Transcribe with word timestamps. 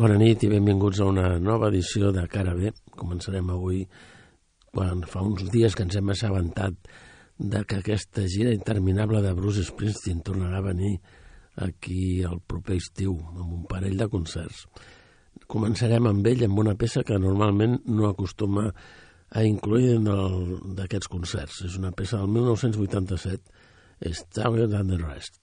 Bona 0.00 0.14
nit 0.16 0.40
i 0.46 0.48
benvinguts 0.48 1.02
a 1.02 1.06
una 1.10 1.34
nova 1.44 1.68
edició 1.68 2.08
de 2.16 2.22
Cara 2.32 2.54
B. 2.56 2.70
Començarem 2.96 3.50
avui 3.52 3.82
quan 4.72 5.02
fa 5.04 5.20
uns 5.20 5.50
dies 5.52 5.74
que 5.76 5.84
ens 5.84 5.98
hem 5.98 6.08
assabentat 6.14 6.88
de 7.36 7.60
que 7.68 7.82
aquesta 7.82 8.24
gira 8.24 8.54
interminable 8.56 9.20
de 9.20 9.34
Bruce 9.36 9.66
Springsteen 9.66 10.22
tornarà 10.24 10.62
a 10.62 10.64
venir 10.70 10.94
aquí 11.66 12.22
el 12.24 12.40
proper 12.40 12.78
estiu 12.80 13.18
amb 13.34 13.58
un 13.58 13.66
parell 13.68 14.00
de 14.00 14.08
concerts. 14.08 14.64
Començarem 15.44 16.08
amb 16.08 16.32
ell 16.32 16.46
amb 16.48 16.64
una 16.64 16.76
peça 16.80 17.04
que 17.04 17.20
normalment 17.20 17.76
no 17.84 18.08
acostuma 18.08 18.70
a 18.70 19.44
incluir 19.44 19.98
en 19.98 20.08
d'aquests 20.80 21.12
concerts. 21.12 21.60
És 21.68 21.76
una 21.76 21.92
peça 21.92 22.24
del 22.24 22.32
1987, 22.40 23.68
és 24.00 24.24
Tower 24.32 24.64
Than 24.64 24.96
the 24.96 25.02
Rest. 25.04 25.42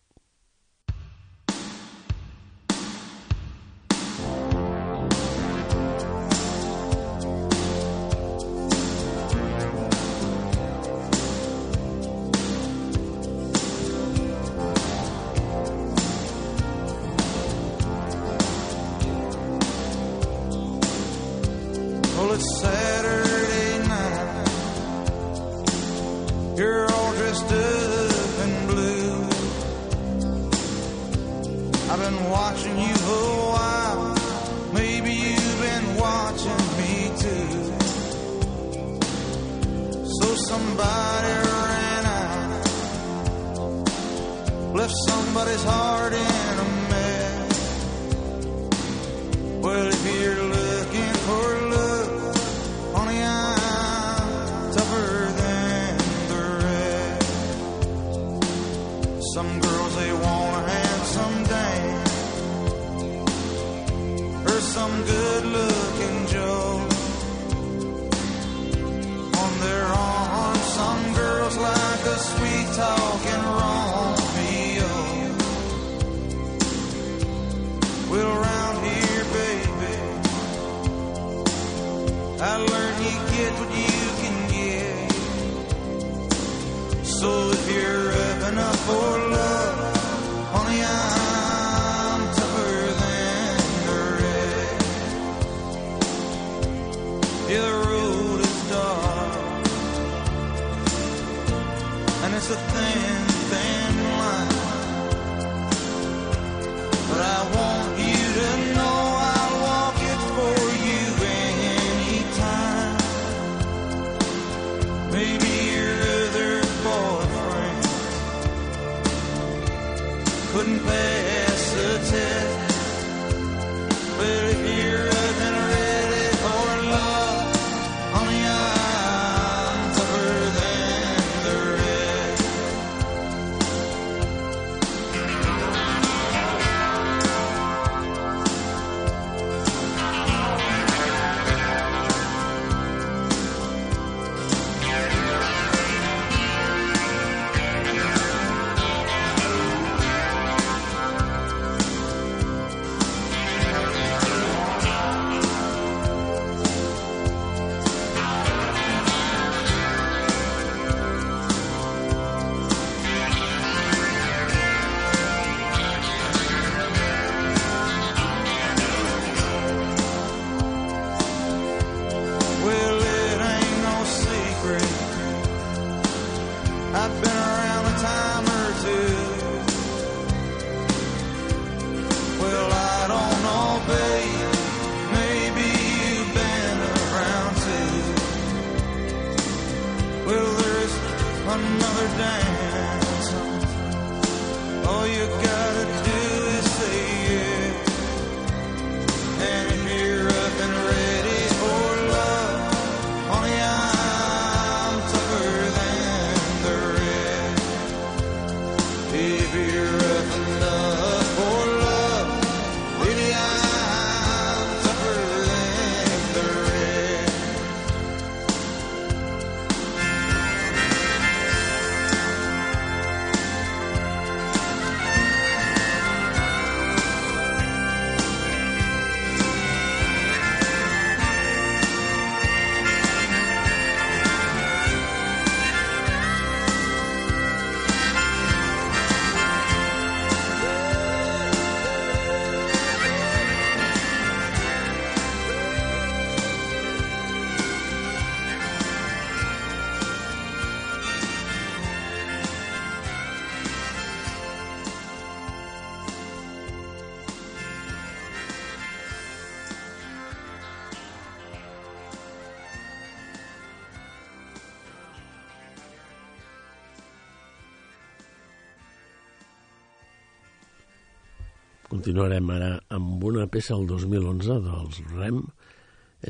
Continuarem 272.08 272.50
ara 272.56 272.68
amb 272.96 273.24
una 273.28 273.42
peça 273.52 273.76
del 273.76 273.82
2011 273.90 274.56
dels 274.64 275.00
REM, 275.12 275.42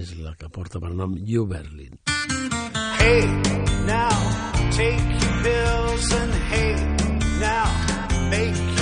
és 0.01 0.15
la 0.23 0.31
que 0.39 0.49
porta 0.49 0.81
per 0.81 0.89
nom 0.89 1.13
You 1.21 1.45
Berlin. 1.51 1.99
Hey, 2.97 3.27
now, 3.85 4.17
take 4.73 5.05
your 5.21 5.35
pills 5.45 6.09
and 6.17 6.33
hey, 6.49 6.73
now, 7.37 7.69
make 8.31 8.76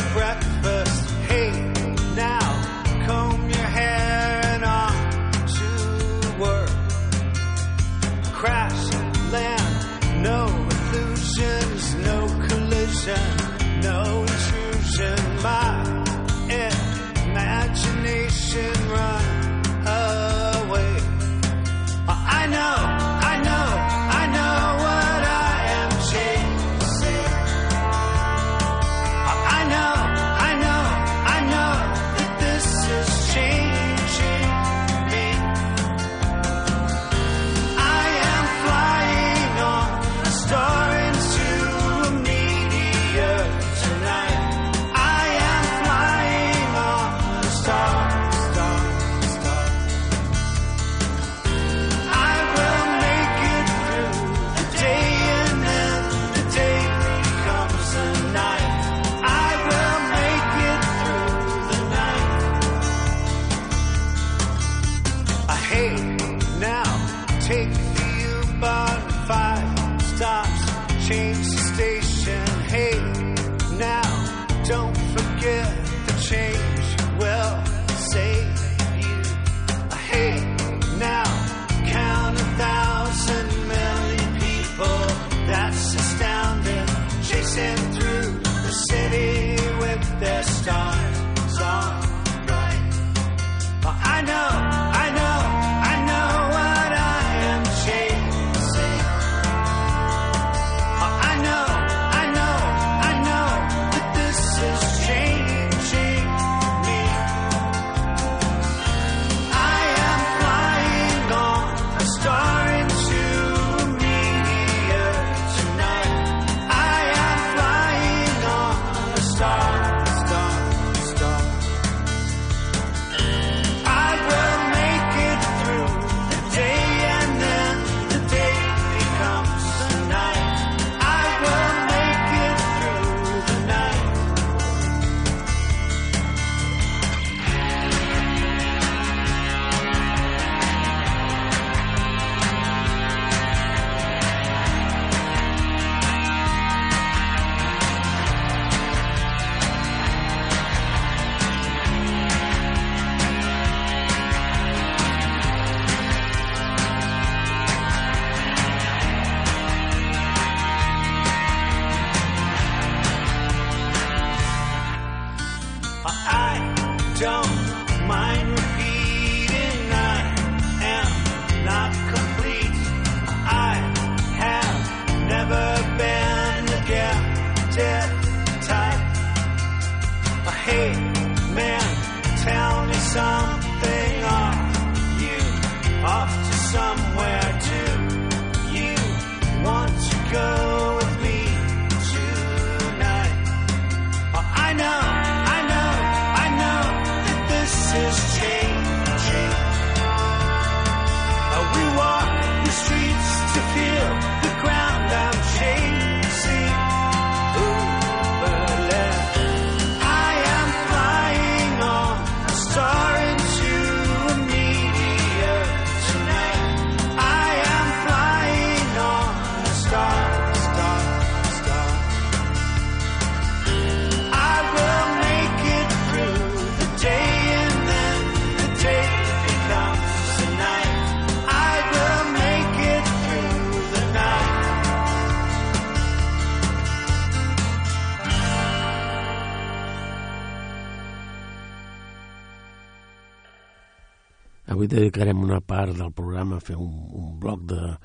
avui 244.85 244.99
dedicarem 244.99 245.41
una 245.41 245.61
part 245.61 245.95
del 245.97 246.11
programa 246.13 246.57
a 246.57 246.63
fer 246.63 246.75
un, 246.77 247.09
un 247.17 247.39
bloc 247.39 247.63
de, 247.65 247.97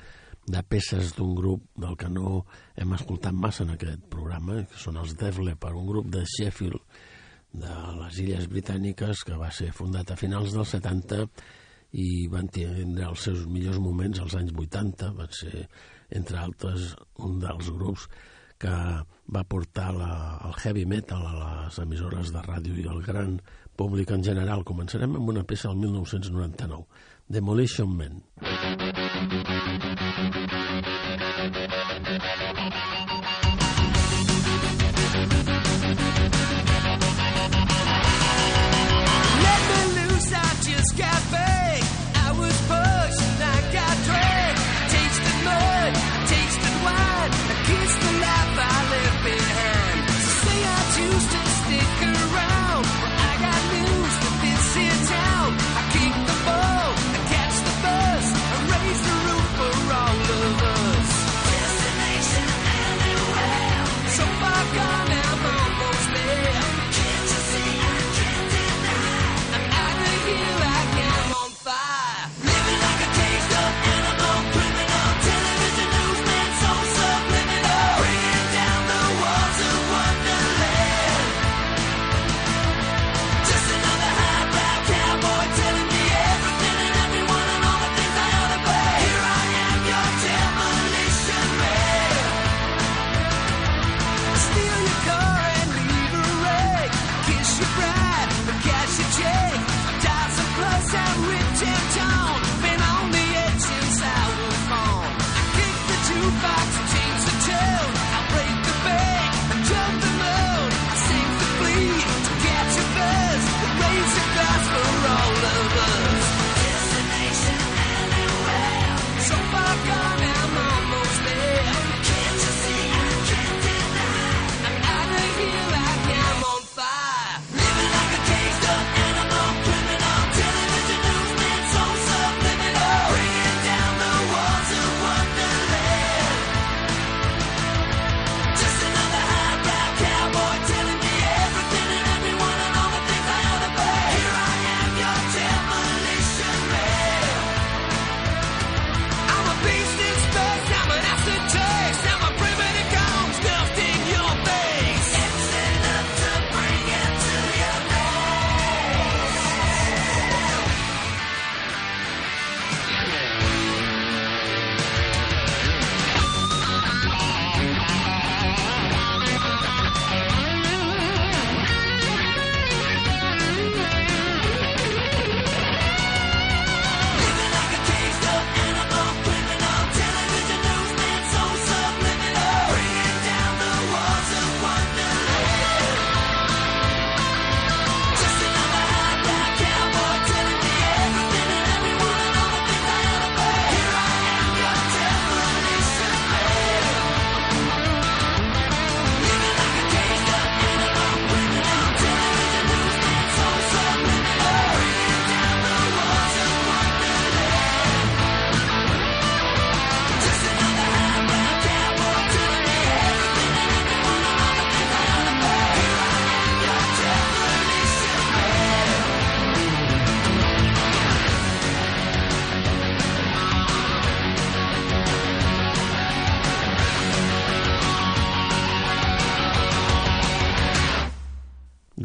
de 0.47 0.61
peces 0.63 1.13
d'un 1.15 1.35
grup 1.35 1.61
del 1.77 1.95
que 1.95 2.09
no 2.09 2.45
hem 2.75 2.93
escoltat 2.93 3.33
massa 3.33 3.63
en 3.63 3.75
aquest 3.75 4.07
programa, 4.09 4.63
que 4.65 4.79
són 4.81 4.97
els 4.97 5.13
Devle, 5.15 5.55
per 5.55 5.73
un 5.75 5.85
grup 5.85 6.09
de 6.09 6.23
Sheffield, 6.25 6.81
de 7.53 7.75
les 7.99 8.19
Illes 8.23 8.47
Britàniques, 8.49 9.23
que 9.27 9.37
va 9.37 9.51
ser 9.51 9.71
fundat 9.75 10.11
a 10.11 10.17
finals 10.17 10.55
dels 10.55 10.73
70 10.73 11.27
i 12.01 12.27
van 12.31 12.47
tindre 12.47 13.09
els 13.09 13.27
seus 13.27 13.45
millors 13.45 13.79
moments 13.79 14.21
als 14.23 14.35
anys 14.39 14.53
80, 14.55 15.13
van 15.17 15.31
ser, 15.35 15.67
entre 16.09 16.39
altres, 16.39 16.95
un 17.19 17.39
dels 17.43 17.69
grups 17.75 18.07
que 18.61 18.75
va 19.35 19.43
portar 19.49 19.89
la, 19.93 20.13
el 20.47 20.55
heavy 20.63 20.85
metal 20.85 21.25
a 21.27 21.35
les 21.41 21.81
emissores 21.83 22.31
de 22.33 22.41
ràdio 22.45 22.77
i 22.77 22.87
el 22.89 23.03
gran 23.05 23.41
públic 23.81 24.13
en 24.15 24.25
general. 24.25 24.65
Començarem 24.67 25.17
amb 25.17 25.33
una 25.33 25.45
peça 25.47 25.71
del 25.71 25.81
1999, 25.85 26.85
Demolition 27.39 27.97
Man. 27.97 28.21
Demolition 28.41 29.79
Man. 29.79 29.90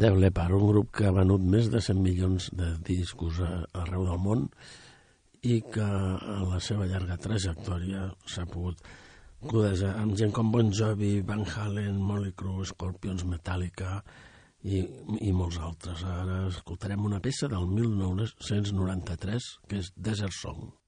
Def 0.07 0.15
Leppard, 0.15 0.53
un 0.55 0.69
grup 0.69 0.91
que 0.95 1.07
ha 1.09 1.11
venut 1.11 1.43
més 1.43 1.65
de 1.67 1.81
100 1.83 1.97
milions 1.99 2.45
de 2.55 2.67
discos 2.87 3.41
a, 3.43 3.49
arreu 3.81 4.05
del 4.07 4.21
món 4.23 4.45
i 5.43 5.57
que 5.73 5.83
en 5.83 6.45
la 6.47 6.61
seva 6.63 6.87
llarga 6.87 7.17
trajectòria 7.25 8.05
s'ha 8.23 8.45
pogut 8.47 8.79
codejar 9.51 9.91
amb 9.99 10.15
gent 10.15 10.31
com 10.31 10.53
Bon 10.53 10.71
Jovi, 10.71 11.11
Van 11.27 11.43
Halen, 11.43 11.99
Molly 11.99 12.31
Crue, 12.39 12.63
Scorpions, 12.71 13.27
Metallica 13.27 13.99
i, 14.63 14.85
i 15.19 15.35
molts 15.35 15.59
altres. 15.59 16.07
Ara 16.07 16.45
escoltarem 16.53 17.03
una 17.11 17.19
peça 17.19 17.51
del 17.51 17.67
1993 17.67 19.55
que 19.67 19.83
és 19.83 19.91
Desert 20.07 20.39
Song. 20.39 20.86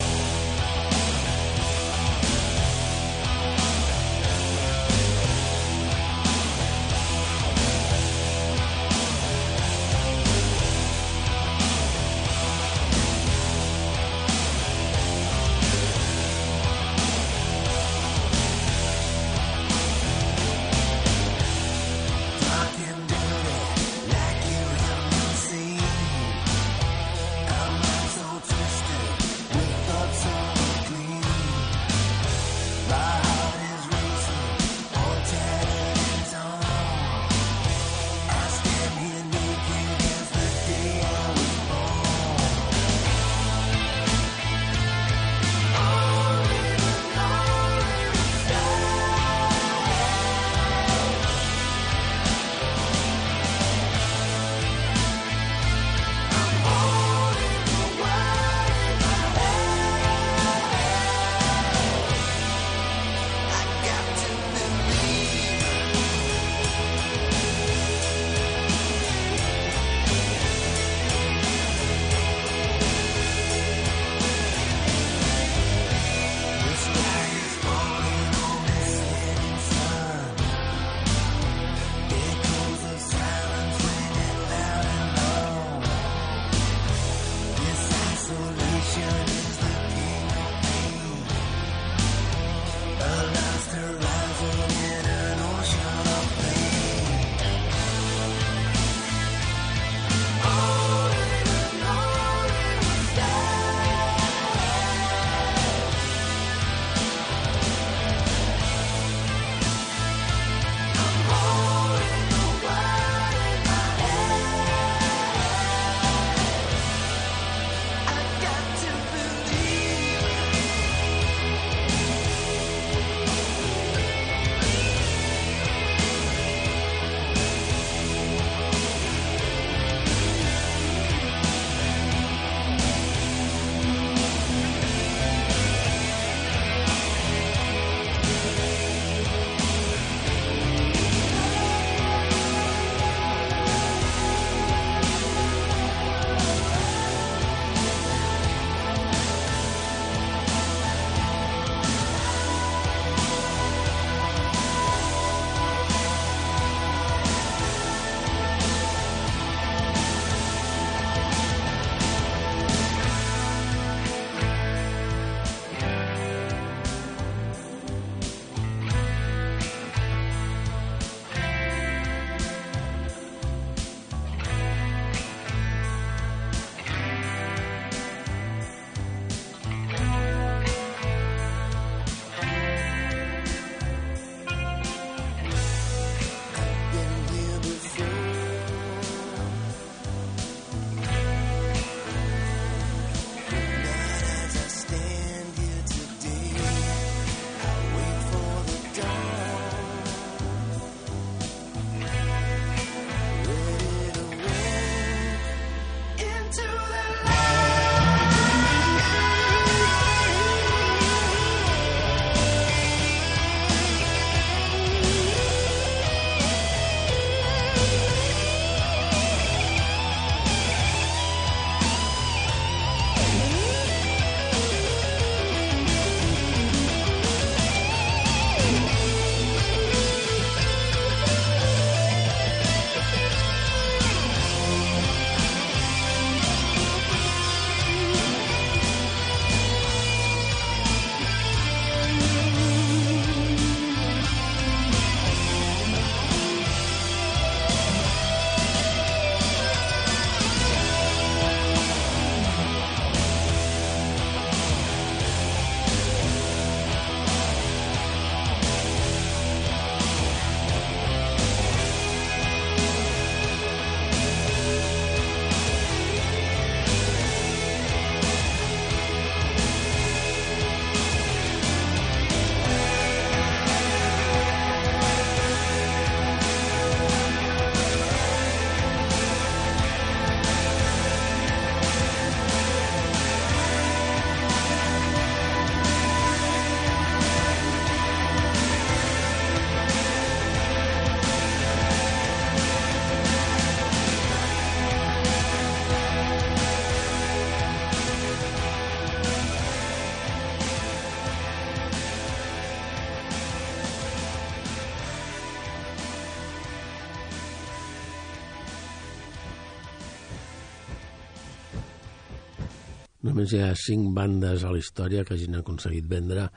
Només 313.40 313.54
hi 313.56 313.60
ha 313.64 313.76
cinc 313.80 314.10
bandes 314.12 314.64
a 314.68 314.70
la 314.76 314.80
història 314.82 315.22
que 315.24 315.32
hagin 315.32 315.54
aconseguit 315.56 316.08
vendre 316.12 316.50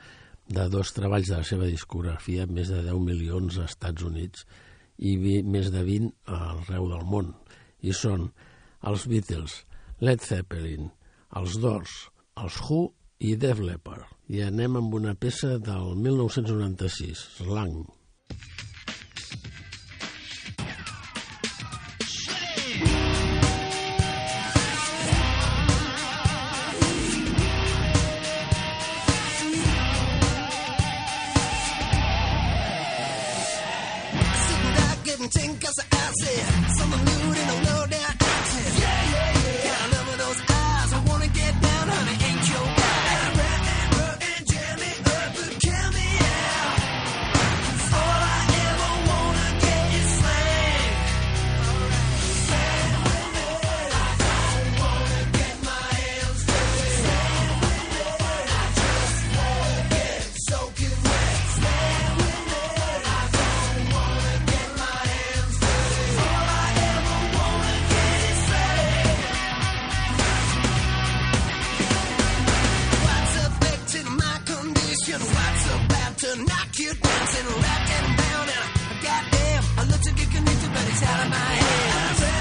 de 0.57 0.65
dos 0.73 0.89
treballs 0.91 1.29
de 1.31 1.37
la 1.37 1.45
seva 1.47 1.69
discografia 1.71 2.43
més 2.57 2.73
de 2.73 2.81
10 2.83 2.97
milions 3.05 3.55
als 3.55 3.71
Estats 3.71 4.03
Units 4.03 4.43
i 4.99 5.13
més 5.47 5.69
de 5.71 5.79
20 5.87 6.11
arreu 6.39 6.89
del 6.91 7.05
món. 7.13 7.29
I 7.87 7.95
són 7.95 8.27
els 8.91 9.07
Beatles, 9.07 9.55
Led 10.03 10.27
Zeppelin, 10.27 10.91
els 11.39 11.55
Doors, 11.63 11.95
els 12.43 12.59
Who 12.65 12.83
i 13.23 13.37
Def 13.39 13.63
Leppard. 13.63 14.11
I 14.27 14.43
anem 14.49 14.75
amb 14.81 14.99
una 14.99 15.15
peça 15.15 15.55
del 15.63 15.95
1996, 15.95 17.27
Slang. 17.37 17.79
question 75.03 75.35
what's 75.35 75.65
about 75.65 76.17
to 76.17 76.43
knock 76.45 76.79
you 76.79 76.93
down. 76.93 77.27
Sitting 77.27 77.61
rock 77.61 77.89
and 77.97 78.17
down, 78.17 78.47
and 78.55 79.03
goddamn, 79.03 79.63
I 79.77 79.83
looked 79.89 80.03
to 80.03 80.13
get 80.13 80.31
connected, 80.31 80.69
but 80.73 80.87
it's 80.87 81.03
out 81.03 81.25
of 81.25 81.29
my 81.29 81.35
hands. 81.35 82.32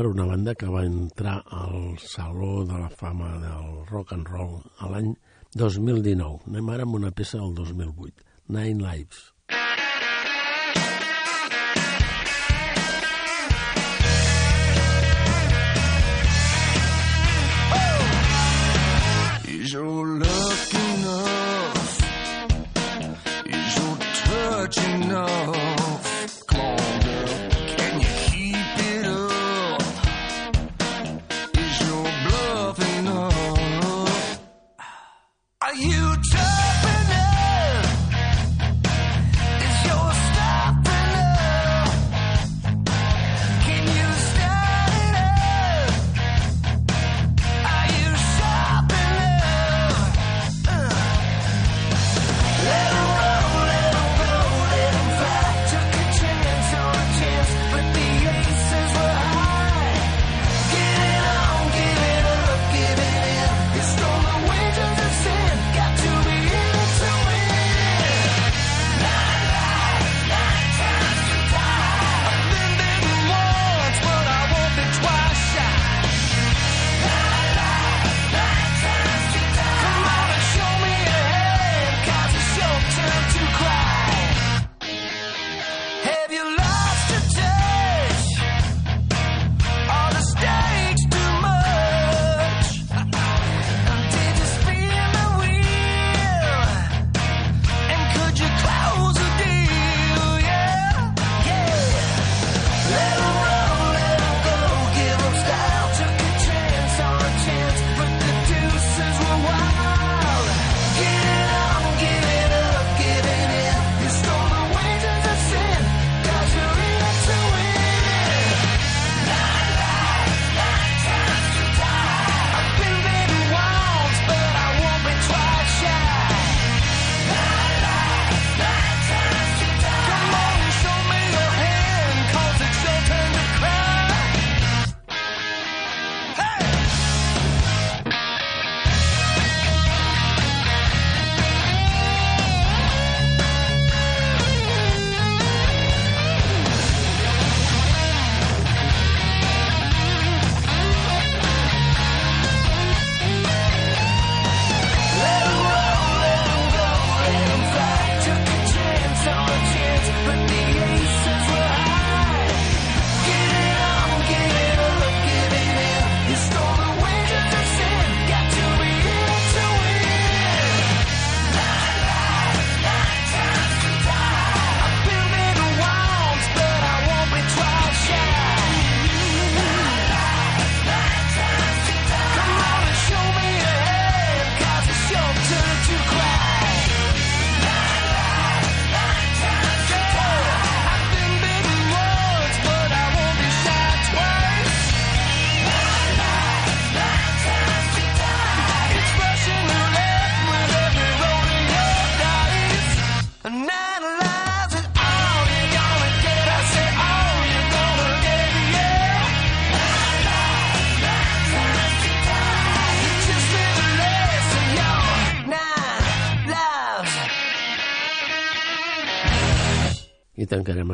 Leppard, 0.00 0.14
una 0.16 0.24
banda 0.24 0.54
que 0.54 0.66
va 0.66 0.84
entrar 0.84 1.44
al 1.50 1.98
Saló 1.98 2.64
de 2.64 2.72
la 2.72 2.88
Fama 2.88 3.38
del 3.38 3.84
Rock 3.90 4.14
and 4.14 4.28
Roll 4.28 4.62
a 4.78 4.88
l'any 4.88 5.10
2019. 5.52 6.46
Anem 6.48 6.70
ara 6.72 6.86
amb 6.88 6.96
una 6.96 7.10
peça 7.12 7.36
del 7.36 7.52
2008, 7.54 8.24
Nine 8.48 8.80
Lives. 8.80 9.18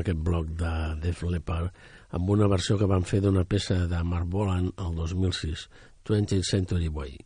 Aquest 0.06 0.22
bloc 0.22 0.50
de 0.54 0.72
Def 1.02 1.24
Leppard 1.26 1.74
amb 2.14 2.28
una 2.30 2.46
versió 2.46 2.76
que 2.78 2.86
van 2.86 3.02
fer 3.02 3.18
d'una 3.24 3.42
peça 3.44 3.88
de 3.90 4.02
Mark 4.06 4.28
Bolan 4.30 4.68
el 4.78 4.92
2006, 4.94 5.66
20th 6.06 6.46
Century 6.46 6.86
Boy. 6.88 7.16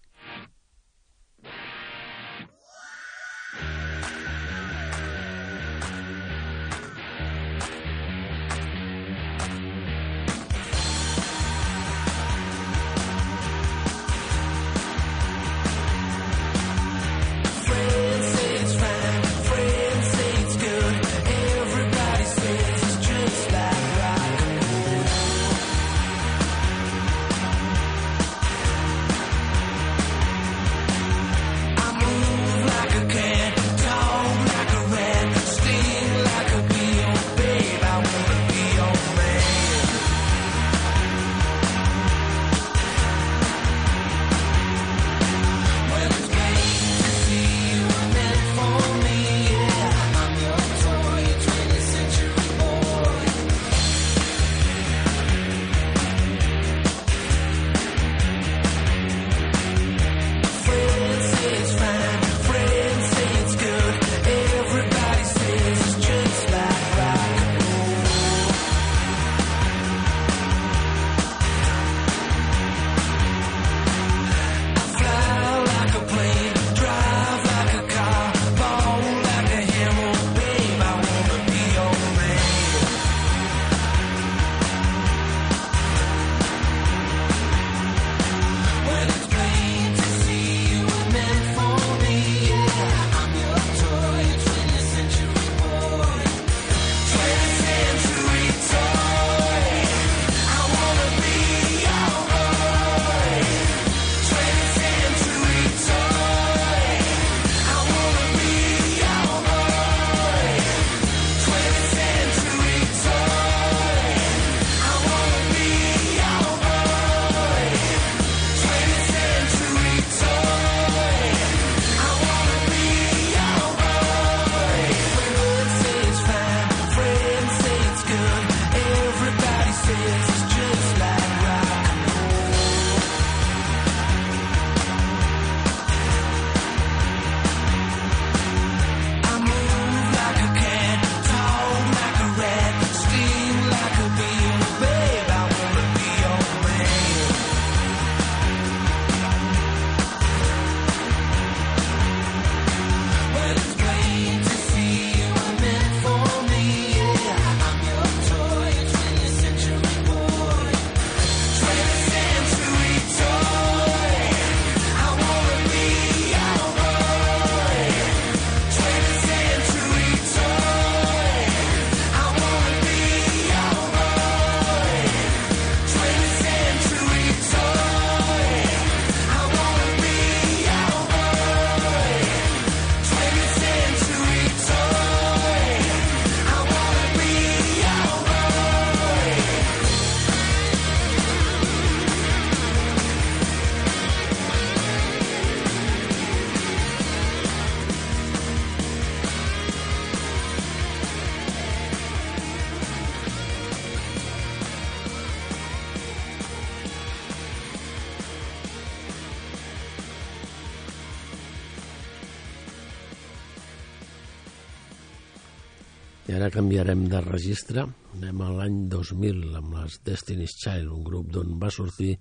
Canviarem 216.81 217.09
de 217.09 217.21
registre. 217.21 217.83
Anem 218.17 218.41
a 218.41 218.49
l'any 218.57 218.77
2000 218.89 219.57
amb 219.59 219.75
les 219.77 219.99
Destiny's 220.05 220.55
Child, 220.63 220.89
un 220.89 221.05
grup 221.05 221.29
d'on 221.29 221.59
va 221.61 221.69
sortir 221.71 222.15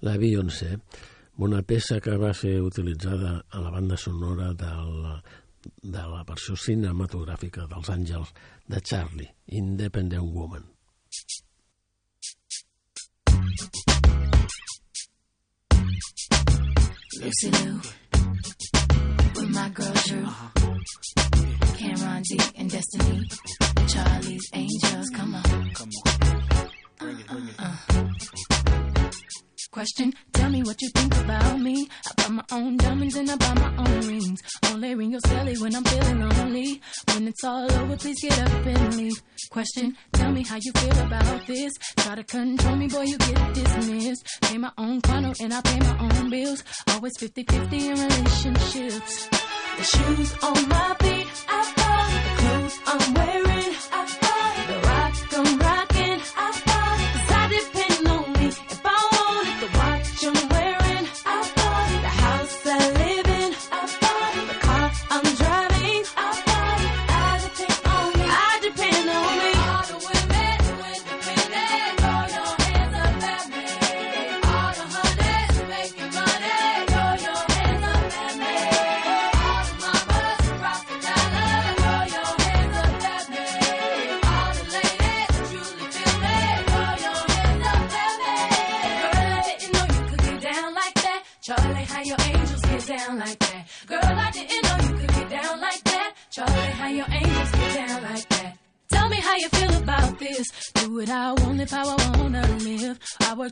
la 0.00 0.16
Beyoncé, 0.16 0.78
una 1.36 1.60
peça 1.62 2.00
que 2.00 2.16
va 2.16 2.32
ser 2.32 2.60
utilitzada 2.62 3.44
a 3.50 3.60
la 3.60 3.70
banda 3.70 3.96
sonora 3.96 4.54
de 4.54 4.72
la, 5.02 5.20
de 5.82 6.04
la 6.14 6.24
versió 6.24 6.56
cinematogràfica 6.56 7.66
dels 7.68 7.90
Àngels 7.90 8.32
de 8.66 8.80
Charlie, 8.80 9.28
Independent 9.48 10.32
Woman. 10.32 10.64
Lucy 17.20 17.50
Lou, 17.50 17.80
with 19.36 19.50
my 19.50 19.68
girl 19.68 19.92
Drew. 20.06 21.19
Cameron 21.80 22.22
D 22.28 22.38
and 22.56 22.70
Destiny. 22.70 23.26
Charlie's 23.88 24.50
Angels, 24.52 25.08
come 25.14 25.34
on. 25.34 25.42
Come 25.72 25.88
on. 26.06 26.70
Bring 26.98 27.18
it, 27.20 27.26
bring 27.26 27.48
it. 27.48 27.54
Uh, 27.58 27.72
uh. 27.88 29.10
Question, 29.70 30.12
tell 30.34 30.50
me 30.50 30.62
what 30.62 30.82
you 30.82 30.90
think 30.90 31.16
about 31.16 31.58
me. 31.58 31.88
I 32.06 32.22
buy 32.22 32.28
my 32.28 32.44
own 32.52 32.76
diamonds 32.76 33.16
and 33.16 33.30
I 33.30 33.36
buy 33.36 33.54
my 33.54 33.76
own 33.78 34.00
rings. 34.06 34.42
Only 34.66 34.94
ring 34.94 35.12
your 35.12 35.20
celly 35.22 35.58
when 35.58 35.74
I'm 35.74 35.84
feeling 35.84 36.28
lonely. 36.28 36.82
When 37.14 37.28
it's 37.28 37.44
all 37.44 37.72
over, 37.72 37.96
please 37.96 38.20
get 38.20 38.38
up 38.40 38.66
and 38.66 38.96
leave. 38.96 39.22
Question, 39.48 39.96
tell 40.12 40.32
me 40.32 40.42
how 40.42 40.58
you 40.60 40.72
feel 40.72 40.98
about 40.98 41.46
this. 41.46 41.72
Try 41.96 42.16
to 42.16 42.24
control 42.24 42.76
me, 42.76 42.88
boy, 42.88 43.04
you 43.04 43.16
get 43.16 43.54
dismissed. 43.54 44.28
Pay 44.42 44.58
my 44.58 44.72
own 44.76 45.00
condo 45.00 45.32
and 45.40 45.54
I 45.54 45.62
pay 45.62 45.78
my 45.78 45.98
own 45.98 46.28
bills. 46.28 46.62
Always 46.88 47.16
50-50 47.16 47.72
in 47.72 47.98
relationships. 47.98 49.39
The 49.78 49.84
shoes 49.84 50.34
on 50.42 50.68
my 50.68 50.94
feet, 51.00 51.26
I 51.48 51.72
buy. 51.76 52.06
The 52.26 52.42
clothes 52.42 52.78
I'm 52.86 53.14
wearing, 53.14 53.49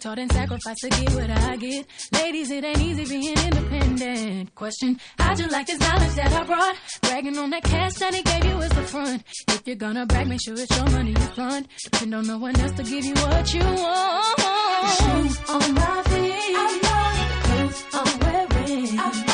taught 0.08 0.18
and 0.18 0.32
sacrificed 0.32 0.80
to 0.80 0.88
get 0.88 1.14
what 1.14 1.30
I 1.30 1.56
get. 1.56 1.86
Ladies, 2.12 2.50
it 2.50 2.64
ain't 2.64 2.80
easy 2.80 3.04
being 3.04 3.38
independent. 3.38 4.54
Question, 4.54 4.98
how'd 5.18 5.38
you 5.38 5.48
like 5.48 5.66
this 5.66 5.78
knowledge 5.80 6.14
that 6.14 6.32
I 6.32 6.44
brought? 6.44 6.76
Bragging 7.02 7.36
on 7.36 7.50
that 7.50 7.62
cash 7.62 7.94
that 7.94 8.14
he 8.14 8.22
gave 8.22 8.44
you 8.44 8.58
is 8.58 8.70
the 8.70 8.82
front. 8.82 9.22
If 9.48 9.62
you're 9.66 9.76
gonna 9.76 10.06
brag, 10.06 10.28
make 10.28 10.40
sure 10.42 10.54
it's 10.54 10.74
your 10.76 10.88
money 10.90 11.10
you 11.10 11.26
fund. 11.36 11.68
Depend 11.84 12.14
on 12.14 12.26
no 12.26 12.38
one 12.38 12.58
else 12.58 12.72
to 12.72 12.84
give 12.84 13.04
you 13.04 13.14
what 13.14 13.52
you 13.52 13.60
want. 13.60 14.38
Shoes 14.98 15.50
on 15.50 15.74
my 15.74 16.02
feet. 16.10 16.56
I 16.56 16.68
clothes 17.44 17.84
I'm 17.92 18.18
wearing. 18.20 19.27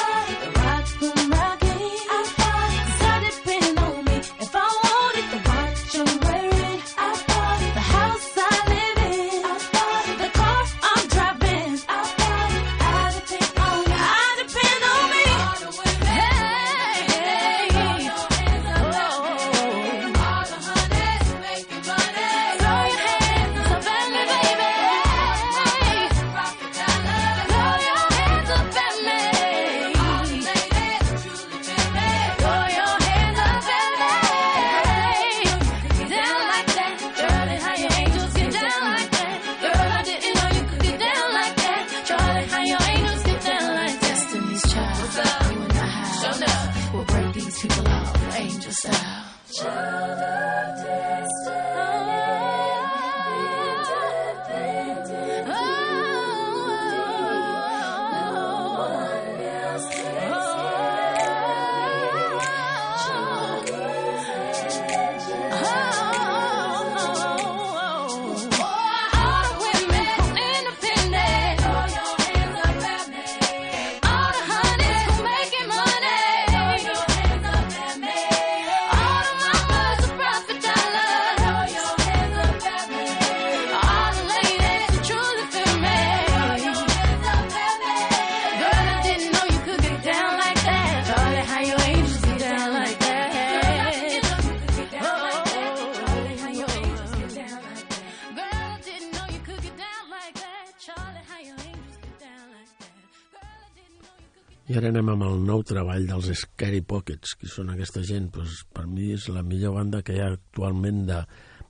treball 105.84 106.06
dels 106.08 106.30
Scary 106.40 106.80
Pockets, 106.80 107.34
que 107.36 107.48
són 107.50 107.68
aquesta 107.72 108.00
gent, 108.06 108.30
doncs, 108.32 108.62
per 108.72 108.86
mi 108.88 109.12
és 109.12 109.28
la 109.28 109.42
millor 109.44 109.74
banda 109.76 110.02
que 110.02 110.16
hi 110.16 110.22
ha 110.22 110.32
actualment 110.32 111.04
de, 111.10 111.20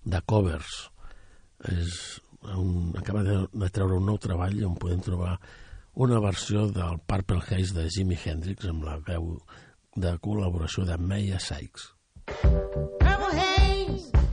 de 0.06 0.20
covers. 0.30 0.88
És 1.72 2.20
un, 2.54 2.94
acaba 2.98 3.24
de, 3.26 3.38
de 3.50 3.70
treure 3.74 3.98
un 3.98 4.06
nou 4.06 4.18
treball 4.22 4.60
on 4.68 4.78
podem 4.78 5.02
trobar 5.02 5.34
una 5.94 6.20
versió 6.22 6.68
del 6.70 7.00
Purple 7.06 7.42
Haze 7.42 7.74
de 7.74 7.88
Jimi 7.90 8.18
Hendrix 8.18 8.70
amb 8.70 8.86
la 8.86 8.98
veu 9.02 9.32
de 9.96 10.14
col·laboració 10.22 10.86
de 10.86 10.98
Meia 10.98 11.40
Sykes. 11.42 11.90
Purple 12.30 13.34
Haze 13.34 14.24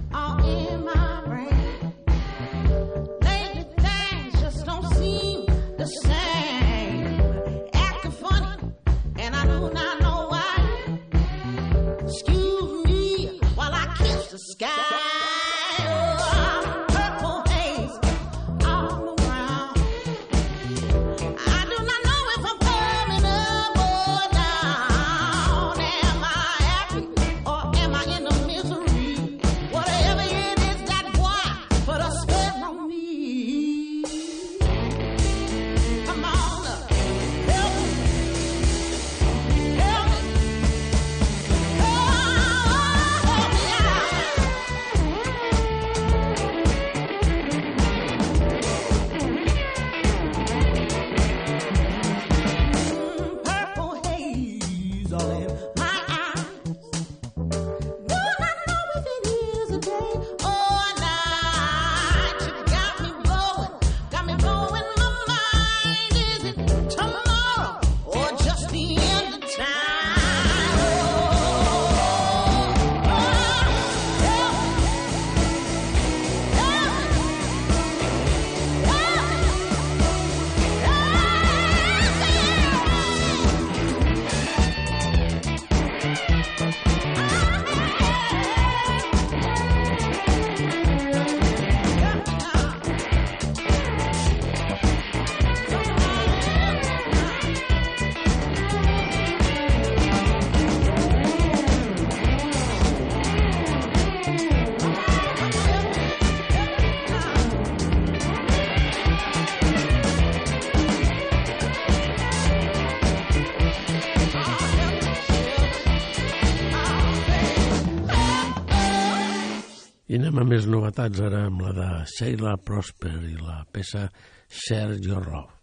novetats 120.82 121.20
ara 121.22 121.44
amb 121.46 121.62
la 121.62 121.72
de 121.78 121.88
Sheila 122.10 122.56
Prosper 122.58 123.14
i 123.30 123.36
la 123.38 123.60
peça 123.70 124.08
Share 124.50 124.98
Your 125.06 125.28
Love. 125.30 125.61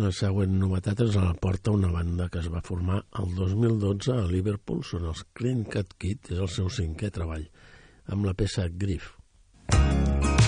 La 0.00 0.08
següent 0.16 0.52
novetat 0.56 1.00
ens 1.04 1.16
la 1.20 1.34
porta 1.44 1.74
una 1.76 1.90
banda 1.92 2.30
que 2.32 2.40
es 2.40 2.48
va 2.52 2.62
formar 2.64 3.02
el 3.20 3.34
2012 3.36 4.14
a 4.14 4.24
Liverpool, 4.30 4.80
són 4.90 5.04
els 5.12 5.26
Clean 5.36 5.60
Cut 5.74 5.92
Kid, 6.00 6.32
és 6.32 6.40
el 6.40 6.48
seu 6.48 6.72
cinquè 6.72 7.12
treball, 7.12 7.44
amb 8.08 8.30
la 8.30 8.36
peça 8.38 8.70
Griff. 8.72 9.16
Thank. 9.70 10.39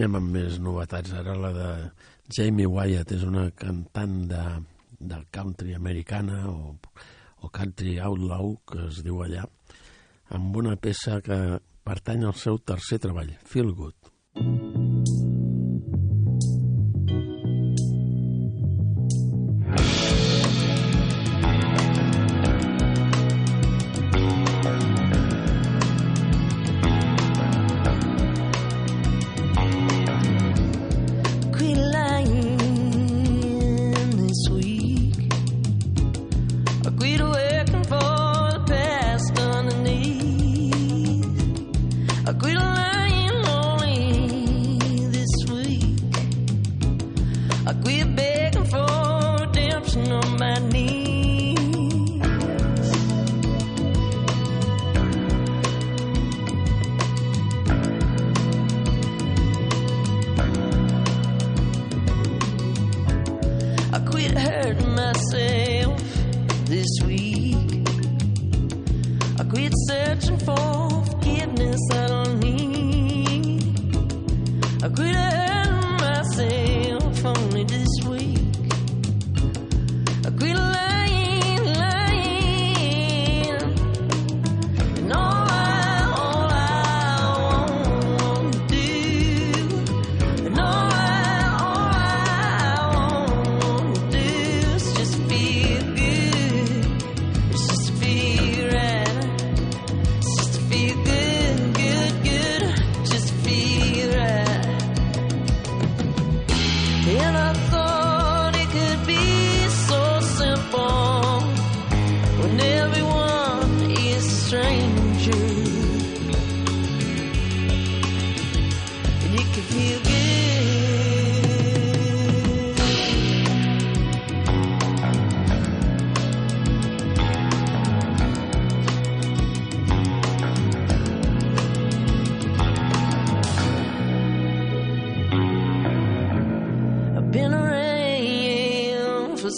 anem 0.00 0.16
amb 0.16 0.30
més 0.32 0.54
novetats. 0.64 1.12
Ara 1.12 1.34
la 1.36 1.50
de 1.52 1.70
Jamie 2.32 2.68
Wyatt 2.68 3.10
és 3.12 3.24
una 3.26 3.50
cantant 3.52 4.14
de, 4.30 4.44
del 4.96 5.26
country 5.34 5.74
americana 5.76 6.46
o, 6.48 6.72
o 7.44 7.50
country 7.52 7.98
outlaw, 8.00 8.54
que 8.64 8.86
es 8.86 9.02
diu 9.04 9.20
allà, 9.20 9.44
amb 10.32 10.56
una 10.56 10.78
peça 10.80 11.18
que 11.20 11.36
pertany 11.84 12.24
al 12.24 12.38
seu 12.40 12.56
tercer 12.64 13.00
treball, 13.04 13.34
Feel 13.44 13.74
Good. 13.76 14.08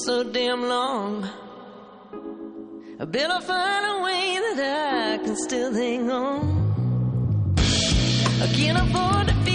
so 0.05 0.25
damn 0.25 0.63
long. 0.69 1.29
I 2.99 3.05
better 3.05 3.41
find 3.41 3.87
a 3.87 4.03
way 4.05 4.39
that 4.57 5.15
I 5.15 5.25
can 5.25 5.37
still 5.37 5.73
hang 5.73 6.11
on. 6.11 7.55
I 8.41 8.47
can't 8.57 8.79
afford 8.79 9.29
to 9.29 9.35
be. 9.45 9.52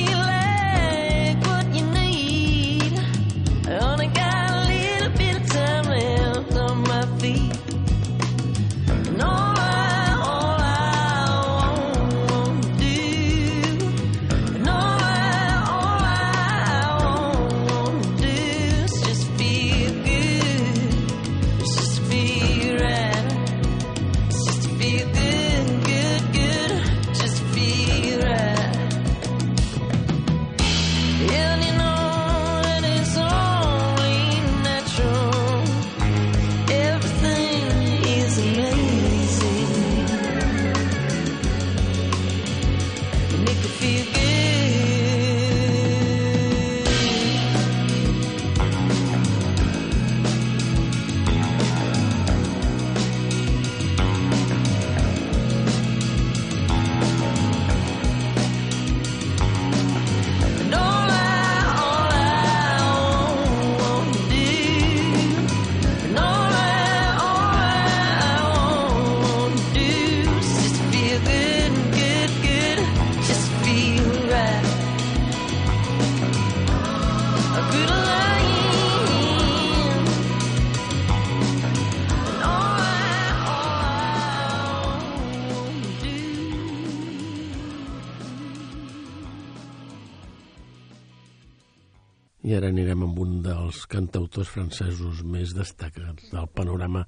I 92.47 92.53
ara 92.55 92.69
anirem 92.71 93.01
amb 93.03 93.17
un 93.19 93.31
dels 93.43 93.81
cantautors 93.91 94.47
francesos 94.47 95.19
més 95.27 95.51
destacats 95.51 96.29
del 96.31 96.45
panorama 96.55 97.01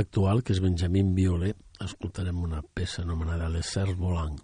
actual, 0.00 0.40
que 0.40 0.54
és 0.54 0.62
Benjamin 0.64 1.10
Violet. 1.18 1.58
Escoltarem 1.84 2.38
una 2.40 2.62
peça 2.64 3.02
anomenada 3.02 3.50
Les 3.52 3.68
Cerfs 3.68 3.98
Volants. 4.00 4.40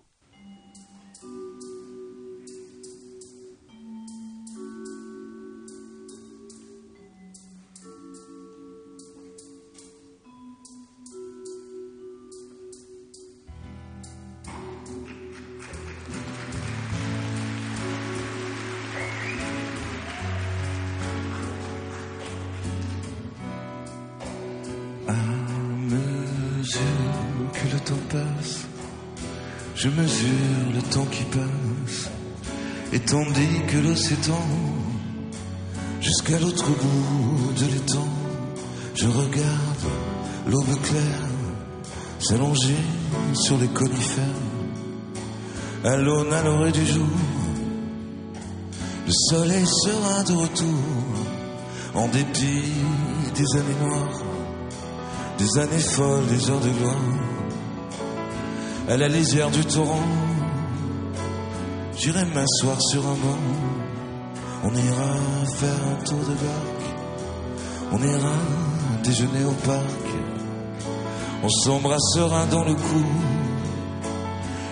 Jusqu'à 36.01 36.39
l'autre 36.39 36.67
bout 36.67 37.53
de 37.53 37.67
l'étang, 37.67 38.09
je 38.95 39.07
regarde 39.07 39.85
l'aube 40.47 40.81
claire 40.83 41.29
s'allonger 42.19 42.77
sur 43.35 43.59
les 43.59 43.69
conifères. 43.69 44.25
À 45.85 45.97
l'aune, 45.97 46.33
à 46.33 46.43
l'orée 46.43 46.73
du 46.73 46.85
jour, 46.87 47.07
le 49.07 49.13
soleil 49.31 49.67
sera 49.67 50.23
de 50.25 50.33
retour 50.33 50.85
en 51.95 52.09
dépit 52.09 52.73
des 53.35 53.61
années 53.61 53.79
noires, 53.83 54.23
des 55.39 55.59
années 55.61 55.79
folles, 55.79 56.27
des 56.27 56.51
heures 56.51 56.61
de 56.61 56.71
gloire. 56.71 56.97
À 58.89 58.97
la 58.97 59.09
lisière 59.09 59.51
du 59.51 59.65
torrent, 59.65 60.09
j'irai 61.99 62.25
m'asseoir 62.25 62.81
sur 62.81 63.07
un 63.07 63.15
banc. 63.15 63.88
On 64.65 64.75
ira 64.75 65.15
faire 65.59 65.83
un 65.93 66.05
tour 66.05 66.19
de 66.19 66.35
barque, 66.45 66.89
on 67.93 67.99
ira 68.03 68.37
déjeuner 69.03 69.45
au 69.45 69.53
parc. 69.67 70.07
On 71.43 71.49
s'embrassera 71.49 72.47
dans 72.47 72.65
le 72.65 72.75
cou, 72.75 73.05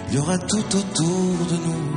il 0.08 0.16
y 0.16 0.18
aura 0.18 0.38
tout 0.38 0.76
autour 0.76 1.46
de 1.50 1.56
nous. 1.66 1.96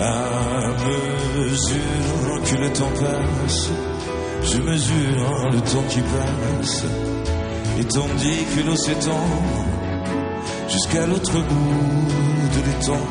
À 0.00 0.70
mesure 1.48 2.42
que 2.44 2.56
le 2.56 2.72
temps 2.72 2.90
passe, 3.00 3.70
je 4.44 4.58
mesure 4.58 5.50
le 5.52 5.60
temps 5.60 5.84
qui 5.88 6.00
passe. 6.00 6.84
Et 7.78 7.84
tandis 7.84 8.44
que 8.54 8.66
l'eau 8.66 8.76
s'étend 8.76 9.26
jusqu'à 10.68 11.06
l'autre 11.06 11.32
bout 11.32 12.54
de 12.54 12.66
l'étang, 12.66 13.06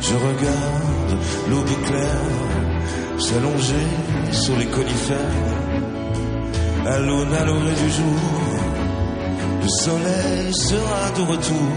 je 0.00 0.14
regarde 0.14 1.20
l'aube 1.50 1.82
claire 1.86 3.18
s'allonger 3.18 3.86
sur 4.32 4.56
les 4.58 4.66
conifères. 4.66 5.18
À 6.86 6.98
l'aune, 6.98 7.32
à 7.32 7.44
l'orée 7.44 7.74
du 7.82 7.90
jour, 7.90 8.20
le 9.62 9.68
soleil 9.68 10.52
sera 10.52 11.10
de 11.16 11.22
retour 11.22 11.72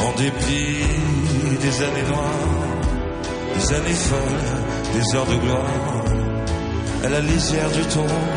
en 0.00 0.12
dépit 0.18 0.84
des 1.62 1.82
années 1.82 2.08
noires 2.10 2.70
des 3.60 3.74
années 3.74 3.94
folles, 3.94 4.94
des 4.94 5.16
heures 5.16 5.26
de 5.26 5.36
gloire, 5.36 5.99
à 7.04 7.08
la 7.08 7.20
lisière 7.20 7.70
du 7.70 7.82
torrent. 7.82 8.28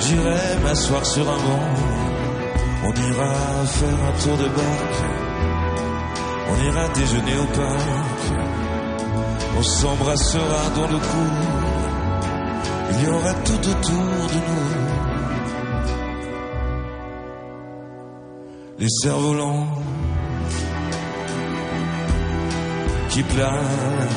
J'irai 0.00 0.58
m'asseoir 0.62 1.04
sur 1.04 1.28
un 1.28 1.36
banc, 1.46 1.68
on 2.84 2.92
ira 3.10 3.32
faire 3.66 4.00
un 4.08 4.14
tour 4.22 4.36
de 4.36 4.48
barque, 4.48 5.02
on 6.50 6.56
ira 6.64 6.88
déjeuner 6.88 7.36
au 7.38 7.46
parc, 7.46 8.20
on 9.58 9.62
s'embrassera 9.62 10.70
dans 10.76 10.88
le 10.88 10.98
cou, 10.98 11.26
il 12.90 13.04
y 13.04 13.08
aura 13.08 13.34
tout 13.44 13.70
autour 13.72 14.26
de 14.34 14.40
nous. 14.48 14.76
Les 18.78 18.90
cerfs-volants 19.02 19.66
qui 23.08 23.22
planent, 23.22 24.08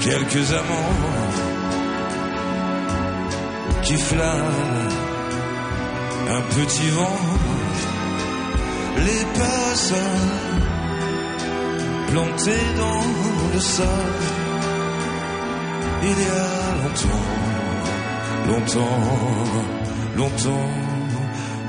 quelques 0.00 0.52
amants 0.52 1.23
qui 3.84 3.96
flânent, 3.96 4.88
un 6.36 6.42
petit 6.54 6.90
vent. 6.90 7.20
Les 9.06 9.24
passe 9.38 9.92
plantés 12.10 12.66
dans 12.78 13.02
le 13.52 13.60
sol. 13.60 14.12
Il 16.02 16.18
y 16.26 16.30
a 16.44 16.54
longtemps, 16.82 17.28
longtemps, 18.48 19.00
longtemps, 20.16 20.70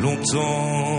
longtemps, 0.02 0.95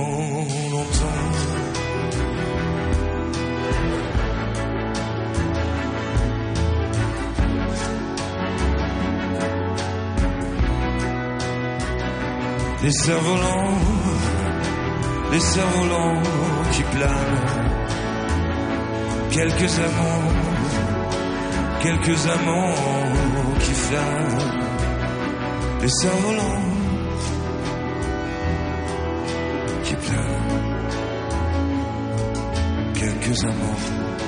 Les 12.86 12.92
cerfs-volants, 12.92 13.78
les 15.32 15.40
cerfs-volants 15.40 16.22
qui 16.70 16.82
planent, 16.84 17.40
quelques 19.28 19.80
amants, 19.80 20.28
quelques 21.82 22.26
amants 22.28 22.74
qui 23.58 23.72
flânent, 23.72 24.52
les 25.82 25.88
cerfs-volants 25.88 26.62
qui 29.82 29.94
planent, 29.96 30.62
quelques 32.94 33.44
amants 33.46 34.25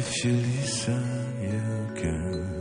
If 0.00 0.24
you 0.24 0.32
listen, 0.32 1.04
you 1.42 2.00
can 2.00 2.59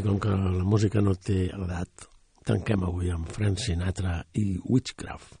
Com 0.00 0.16
que 0.18 0.30
la 0.32 0.64
música 0.64 1.00
no 1.04 1.12
té 1.12 1.50
edat, 1.52 2.06
tanquem 2.48 2.82
avui 2.88 3.10
amb 3.12 3.28
Frank 3.28 3.60
Sinatra 3.60 4.22
i 4.32 4.56
Witchcraft. 4.64 5.36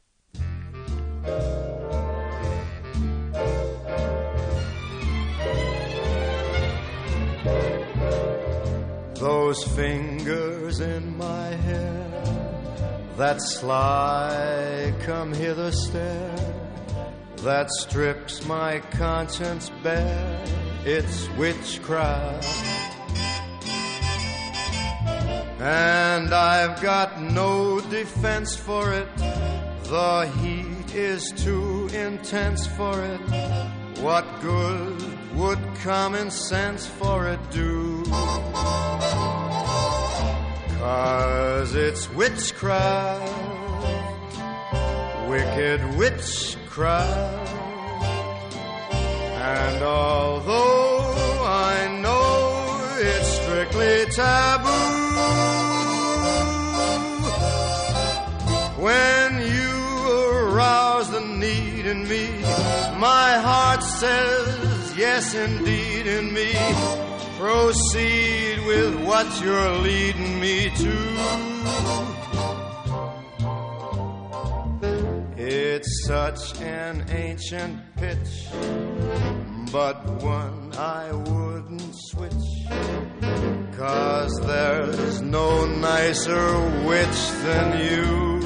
Those 9.20 9.64
fingers 9.76 10.80
in 10.80 11.16
my 11.16 11.48
hair, 11.66 12.22
that 13.16 13.40
sly 13.42 14.94
come 15.06 15.32
hither 15.32 15.72
stare, 15.72 16.54
that 17.42 17.70
strips 17.70 18.44
my 18.46 18.80
conscience 18.92 19.70
bare, 19.82 20.44
it's 20.84 21.28
witchcraft. 21.38 22.69
And 25.70 26.34
I've 26.34 26.82
got 26.82 27.20
no 27.20 27.78
defense 27.80 28.56
for 28.56 28.92
it, 28.92 29.06
the 29.84 30.28
heat 30.40 30.96
is 30.96 31.30
too 31.30 31.88
intense 31.94 32.66
for 32.66 33.00
it. 33.04 33.20
What 34.00 34.24
good 34.40 35.00
would 35.36 35.60
common 35.84 36.32
sense 36.32 36.86
for 36.88 37.28
it 37.28 37.38
do? 37.52 38.02
Cause 40.80 41.76
it's 41.76 42.10
witchcraft, 42.14 43.32
wicked 45.28 45.96
witchcraft. 45.96 47.52
And 49.38 49.82
although 49.84 51.44
I 51.44 51.96
know 52.02 52.96
it's 52.98 53.28
strictly 53.28 54.06
taboo, 54.10 54.89
my 63.30 63.38
heart 63.38 63.82
says 63.84 64.96
yes 64.96 65.34
indeed 65.34 66.04
in 66.06 66.32
me. 66.32 66.50
Proceed 67.38 68.58
with 68.66 68.94
what 69.06 69.28
you're 69.40 69.74
leading 69.88 70.40
me 70.40 70.56
to. 70.82 70.94
It's 75.36 76.06
such 76.08 76.60
an 76.60 77.06
ancient 77.10 77.76
pitch, 77.96 78.32
but 79.70 79.96
one 80.22 80.72
I 80.76 81.12
wouldn't 81.12 81.94
switch. 82.08 82.48
Cause 83.76 84.34
there's 84.40 85.20
no 85.22 85.66
nicer 85.66 86.44
witch 86.84 87.20
than 87.44 87.66
you. 87.86 88.39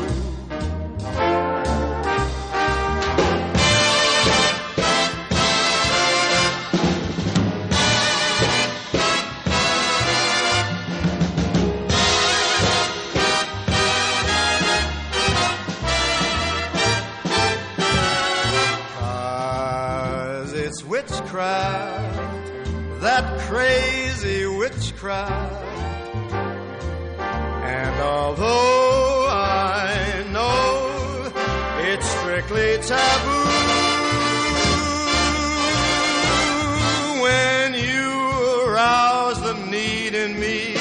Witchcraft, 21.34 23.00
that 23.00 23.40
crazy 23.40 24.46
witchcraft. 24.46 25.64
And 27.18 28.00
although 28.00 29.26
I 29.30 30.24
know 30.30 31.32
it's 31.90 32.06
strictly 32.06 32.78
taboo, 32.86 33.50
when 37.22 37.74
you 37.74 38.68
arouse 38.68 39.40
the 39.42 39.54
need 39.70 40.14
in 40.14 40.38
me, 40.38 40.74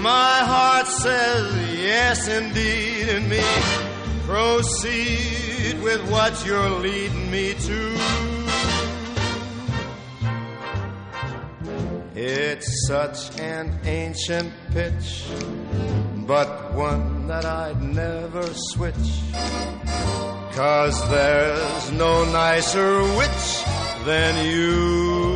my 0.00 0.38
heart 0.50 0.88
says 0.88 1.78
yes 1.78 2.26
indeed 2.26 3.08
in 3.08 3.28
me. 3.28 3.44
Proceed 4.24 5.80
with 5.80 6.10
what 6.10 6.44
you're 6.44 6.70
leading 6.70 7.30
me 7.30 7.54
to. 7.54 8.35
It's 12.18 12.86
such 12.86 13.38
an 13.38 13.78
ancient 13.84 14.50
pitch, 14.72 15.26
but 16.26 16.72
one 16.72 17.26
that 17.26 17.44
I'd 17.44 17.82
never 17.82 18.42
switch. 18.72 19.20
Cause 20.52 21.10
there's 21.10 21.92
no 21.92 22.24
nicer 22.24 23.02
witch 23.18 23.64
than 24.06 24.46
you. 24.46 25.35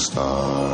Star. 0.00 0.68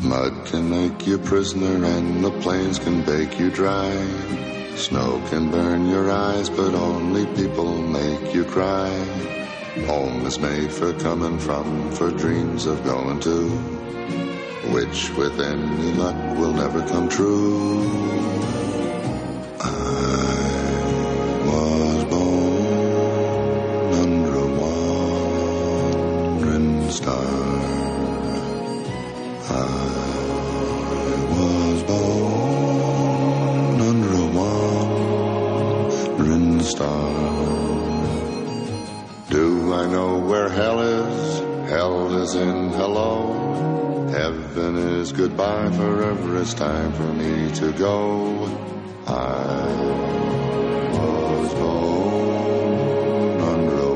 Mud 0.00 0.46
can 0.46 0.70
make 0.70 1.06
you 1.06 1.18
prisoner 1.18 1.84
and 1.84 2.24
the 2.24 2.30
plains 2.40 2.78
can 2.78 3.02
bake 3.04 3.38
you 3.38 3.50
dry. 3.50 3.90
Snow 4.76 5.22
can 5.28 5.50
burn 5.50 5.88
your 5.88 6.10
eyes, 6.10 6.48
but 6.48 6.74
only 6.74 7.26
people 7.34 7.78
make 7.82 8.34
you 8.34 8.44
cry. 8.44 8.90
Home 9.86 10.24
is 10.26 10.38
made 10.38 10.72
for 10.72 10.92
coming 10.94 11.38
from, 11.38 11.90
for 11.92 12.10
dreams 12.10 12.66
of 12.66 12.84
going 12.84 13.20
to, 13.20 13.48
which 14.74 15.10
with 15.16 15.40
any 15.40 15.92
luck 15.92 16.16
will 16.38 16.52
never 16.52 16.80
come 16.86 17.08
true. 17.08 18.81
Goodbye. 45.14 45.70
Forever 45.70 46.38
it's 46.40 46.54
time 46.54 46.92
for 46.94 47.12
me 47.12 47.52
to 47.56 47.72
go. 47.72 48.48
I 49.06 49.66
was 50.96 51.54
born 51.54 53.40
under 53.40 53.78
a 53.78 53.94